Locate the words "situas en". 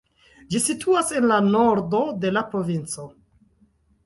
0.67-1.27